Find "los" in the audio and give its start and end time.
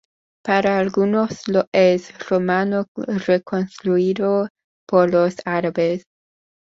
5.13-5.35